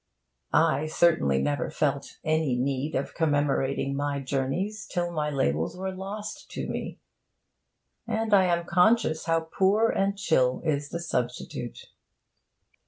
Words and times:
I, 0.51 0.87
certainly 0.87 1.39
never 1.39 1.69
felt 1.69 2.17
any 2.23 2.55
need 2.57 2.95
of 2.95 3.13
commemorating 3.13 3.95
my 3.95 4.19
journeys 4.19 4.87
till 4.87 5.11
my 5.11 5.29
labels 5.29 5.77
were 5.77 5.93
lost 5.95 6.49
to 6.53 6.65
me. 6.67 6.97
And 8.07 8.33
I 8.33 8.45
am 8.45 8.65
conscious 8.65 9.25
how 9.25 9.41
poor 9.41 9.89
and 9.89 10.17
chill 10.17 10.63
is 10.65 10.89
the 10.89 10.99
substitute. 10.99 11.85